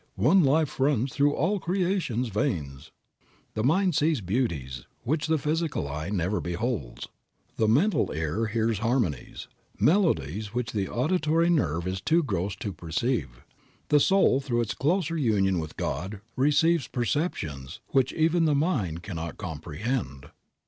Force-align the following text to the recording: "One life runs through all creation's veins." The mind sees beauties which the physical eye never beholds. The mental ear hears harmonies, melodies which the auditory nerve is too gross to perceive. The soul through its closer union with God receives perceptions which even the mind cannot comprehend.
"One 0.17 0.41
life 0.43 0.79
runs 0.79 1.13
through 1.13 1.35
all 1.35 1.59
creation's 1.59 2.29
veins." 2.29 2.89
The 3.53 3.63
mind 3.63 3.93
sees 3.93 4.19
beauties 4.19 4.87
which 5.03 5.27
the 5.27 5.37
physical 5.37 5.87
eye 5.87 6.09
never 6.09 6.41
beholds. 6.41 7.07
The 7.57 7.67
mental 7.67 8.11
ear 8.11 8.47
hears 8.47 8.79
harmonies, 8.79 9.47
melodies 9.79 10.55
which 10.55 10.71
the 10.71 10.89
auditory 10.89 11.51
nerve 11.51 11.85
is 11.85 12.01
too 12.01 12.23
gross 12.23 12.55
to 12.61 12.73
perceive. 12.73 13.43
The 13.89 13.99
soul 13.99 14.39
through 14.39 14.61
its 14.61 14.73
closer 14.73 15.17
union 15.17 15.59
with 15.59 15.77
God 15.77 16.21
receives 16.35 16.87
perceptions 16.87 17.79
which 17.89 18.11
even 18.13 18.45
the 18.45 18.55
mind 18.55 19.03
cannot 19.03 19.37
comprehend. 19.37 20.31